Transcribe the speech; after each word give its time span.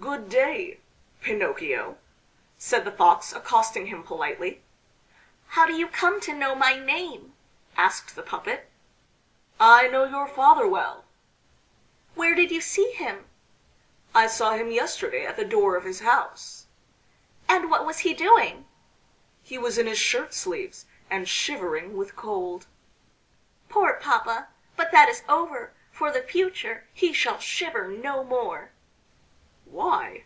"Good 0.00 0.30
day, 0.30 0.80
Pinocchio," 1.20 1.98
said 2.56 2.86
the 2.86 2.90
Fox, 2.90 3.32
accosting 3.32 3.86
him 3.86 4.02
politely. 4.02 4.62
"How 5.48 5.66
do 5.66 5.74
you 5.74 5.86
come 5.86 6.18
to 6.22 6.32
know 6.32 6.54
my 6.54 6.76
name?" 6.76 7.34
asked 7.76 8.16
the 8.16 8.22
puppet. 8.22 8.70
"I 9.60 9.88
know 9.88 10.04
your 10.04 10.26
father 10.26 10.66
well." 10.66 11.04
"Where 12.14 12.34
did 12.34 12.50
you 12.50 12.60
see 12.62 12.90
him?" 12.92 13.26
"I 14.14 14.26
saw 14.26 14.52
him 14.52 14.70
yesterday 14.72 15.26
at 15.26 15.36
the 15.36 15.44
door 15.44 15.76
of 15.76 15.84
his 15.84 16.00
house." 16.00 16.66
"And 17.46 17.70
what 17.70 17.84
was 17.86 17.98
he 17.98 18.14
doing?" 18.14 18.66
"He 19.42 19.58
was 19.58 19.76
in 19.76 19.86
his 19.86 19.98
shirt 19.98 20.32
sleeves 20.32 20.86
and 21.10 21.28
shivering 21.28 21.96
with 21.98 22.16
cold." 22.16 22.66
"Poor 23.68 23.92
papa! 23.94 24.48
But 24.74 24.90
that 24.90 25.10
is 25.10 25.22
over; 25.28 25.72
for 25.92 26.10
the 26.10 26.22
future 26.22 26.88
he 26.94 27.12
shall 27.12 27.38
shiver 27.38 27.86
no 27.86 28.24
more." 28.24 28.70
"Why?" 29.64 30.24